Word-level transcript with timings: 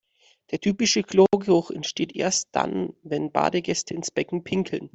Der 0.49 0.59
typische 0.59 1.03
Chlorgeruch 1.03 1.69
entsteht 1.69 2.15
erst 2.15 2.49
dann, 2.53 2.95
wenn 3.03 3.31
Badegäste 3.31 3.93
ins 3.93 4.09
Becken 4.09 4.43
pinkeln. 4.43 4.89